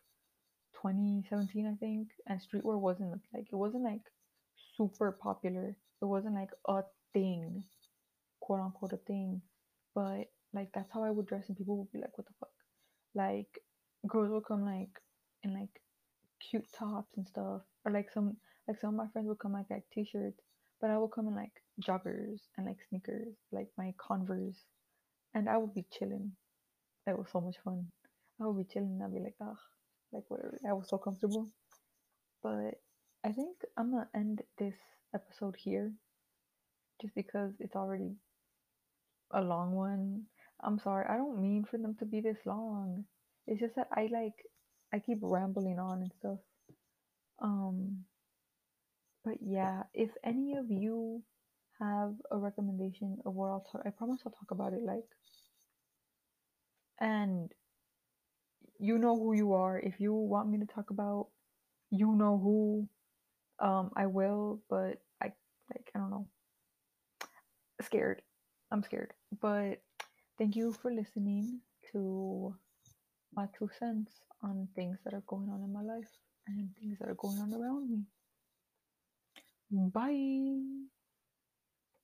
2017 0.81 1.67
i 1.67 1.75
think 1.85 2.09
and 2.27 2.39
streetwear 2.39 2.79
wasn't 2.79 3.11
like 3.33 3.45
it 3.51 3.55
wasn't 3.55 3.83
like 3.83 4.01
super 4.77 5.11
popular 5.11 5.75
it 6.01 6.05
wasn't 6.05 6.33
like 6.33 6.49
a 6.67 6.81
thing 7.13 7.63
quote 8.41 8.59
unquote 8.59 8.93
a 8.93 8.97
thing. 8.97 9.41
But 9.95 10.27
like 10.53 10.69
that's 10.73 10.91
how 10.93 11.03
I 11.03 11.11
would 11.11 11.27
dress 11.27 11.47
and 11.47 11.57
people 11.57 11.77
would 11.77 11.91
be 11.91 11.99
like, 11.99 12.17
What 12.17 12.27
the 12.27 12.33
fuck? 12.39 12.49
Like 13.15 13.61
girls 14.07 14.31
would 14.31 14.45
come 14.45 14.65
like 14.65 14.91
in 15.43 15.53
like 15.53 15.81
cute 16.49 16.65
tops 16.77 17.15
and 17.15 17.27
stuff. 17.27 17.61
Or 17.85 17.91
like 17.91 18.11
some 18.13 18.37
like 18.67 18.79
some 18.79 18.91
of 18.91 18.95
my 18.95 19.07
friends 19.13 19.27
would 19.27 19.39
come 19.39 19.53
like 19.53 19.69
like 19.69 19.85
t 19.93 20.05
shirts. 20.05 20.41
But 20.81 20.89
I 20.89 20.97
would 20.97 21.11
come 21.11 21.27
in 21.27 21.35
like 21.35 21.53
joggers 21.81 22.39
and 22.57 22.65
like 22.65 22.77
sneakers, 22.89 23.35
like 23.51 23.67
my 23.77 23.93
converse. 23.97 24.57
And 25.33 25.47
I 25.47 25.57
would 25.57 25.73
be 25.73 25.85
chilling. 25.97 26.31
That 27.05 27.17
was 27.17 27.27
so 27.31 27.39
much 27.39 27.55
fun. 27.63 27.87
I 28.41 28.47
would 28.47 28.57
be 28.57 28.73
chilling 28.73 28.99
and 28.99 29.03
I'd 29.03 29.13
be 29.13 29.21
like, 29.21 29.35
ugh, 29.41 29.55
like 30.11 30.23
whatever. 30.29 30.59
I 30.67 30.73
was 30.73 30.89
so 30.89 30.97
comfortable. 30.97 31.47
But 32.43 32.79
I 33.23 33.31
think 33.31 33.57
I'm 33.77 33.91
gonna 33.91 34.09
end 34.15 34.41
this 34.57 34.75
episode 35.13 35.55
here 35.57 35.91
just 37.01 37.15
because 37.15 37.53
it's 37.59 37.75
already 37.75 38.15
a 39.31 39.41
long 39.41 39.73
one. 39.73 40.23
I'm 40.63 40.79
sorry. 40.79 41.05
I 41.09 41.17
don't 41.17 41.41
mean 41.41 41.65
for 41.69 41.77
them 41.77 41.95
to 41.99 42.05
be 42.05 42.21
this 42.21 42.37
long. 42.45 43.05
It's 43.47 43.59
just 43.59 43.75
that 43.75 43.87
I 43.93 44.09
like 44.11 44.35
I 44.93 44.99
keep 44.99 45.19
rambling 45.21 45.79
on 45.79 46.01
and 46.01 46.11
stuff. 46.19 46.39
Um 47.41 48.05
but 49.23 49.37
yeah, 49.41 49.83
if 49.93 50.09
any 50.23 50.55
of 50.57 50.65
you 50.69 51.23
have 51.79 52.13
a 52.31 52.37
recommendation 52.37 53.17
of 53.25 53.33
what 53.33 53.47
I'll 53.47 53.65
talk 53.71 53.81
I 53.85 53.89
promise 53.89 54.21
I'll 54.25 54.31
talk 54.31 54.51
about 54.51 54.73
it 54.73 54.83
like 54.83 55.05
and 56.99 57.51
you 58.81 58.97
know 58.97 59.15
who 59.15 59.33
you 59.33 59.53
are. 59.53 59.79
If 59.79 59.99
you 59.99 60.13
want 60.13 60.49
me 60.49 60.57
to 60.59 60.65
talk 60.65 60.89
about 60.89 61.27
you 61.91 62.15
know 62.15 62.39
who 62.39 62.87
um 63.59 63.91
I 63.95 64.07
will, 64.07 64.61
but 64.69 65.01
I 65.21 65.31
like 65.71 65.91
I 65.95 65.99
don't 65.99 66.09
know. 66.11 66.27
Scared. 67.81 68.21
I'm 68.71 68.83
scared. 68.83 69.13
But 69.41 69.81
thank 70.37 70.55
you 70.55 70.73
for 70.73 70.91
listening 70.91 71.61
to 71.91 72.55
my 73.35 73.47
two 73.57 73.69
cents 73.79 74.11
on 74.43 74.67
things 74.75 74.97
that 75.03 75.13
are 75.13 75.23
going 75.27 75.49
on 75.49 75.63
in 75.63 75.73
my 75.73 75.81
life 75.83 76.09
and 76.47 76.69
things 76.79 76.99
that 76.99 77.09
are 77.09 77.15
going 77.15 77.39
on 77.39 77.53
around 77.53 77.89
me. 77.89 78.03
Bye. 79.71 81.00